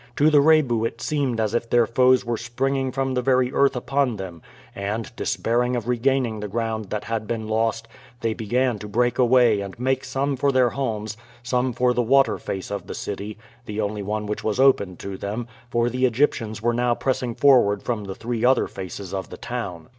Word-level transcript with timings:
To 0.15 0.31
the 0.31 0.41
Rebu 0.41 0.83
it 0.83 0.99
seemed 0.99 1.39
as 1.39 1.53
if 1.53 1.69
their 1.69 1.85
foes 1.85 2.25
were 2.25 2.35
springing 2.35 2.91
from 2.91 3.13
the 3.13 3.21
very 3.21 3.53
earth 3.53 3.75
upon 3.75 4.15
them, 4.15 4.41
and, 4.73 5.15
despairing 5.15 5.75
of 5.75 5.87
regaining 5.87 6.39
the 6.39 6.47
ground 6.47 6.85
that 6.85 7.03
had 7.03 7.27
been 7.27 7.47
lost, 7.47 7.87
they 8.21 8.33
began 8.33 8.79
to 8.79 8.87
break 8.87 9.19
away 9.19 9.61
and 9.61 9.79
make 9.79 10.03
some 10.03 10.35
for 10.35 10.51
their 10.51 10.71
homes, 10.71 11.17
some 11.43 11.71
for 11.71 11.93
the 11.93 12.01
water 12.01 12.39
face 12.39 12.71
of 12.71 12.87
the 12.87 12.95
city 12.95 13.37
the 13.67 13.79
only 13.79 14.01
one 14.01 14.25
which 14.25 14.43
was 14.43 14.59
open 14.59 14.97
to 14.97 15.17
them, 15.17 15.47
for 15.69 15.87
the 15.87 16.07
Egyptians 16.07 16.63
were 16.63 16.73
now 16.73 16.95
pressing 16.95 17.35
forward 17.35 17.83
from 17.83 18.05
the 18.05 18.15
three 18.15 18.43
other 18.43 18.65
faces 18.67 19.13
of 19.13 19.29
the 19.29 19.37
town. 19.37 19.87